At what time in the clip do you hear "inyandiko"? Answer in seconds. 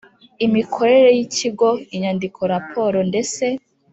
1.95-2.39